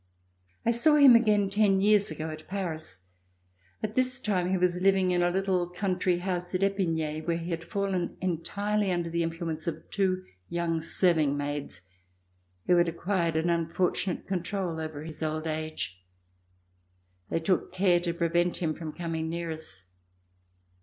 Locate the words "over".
14.79-15.03